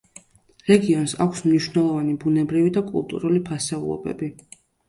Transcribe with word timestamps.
რეგიონს 0.69 1.13
აქვს 1.25 1.43
მნიშვნელოვანი 1.49 2.15
ბუნებრივი 2.25 2.75
და 2.79 2.85
კულტურული 2.89 3.43
ფასეულობები. 3.51 4.33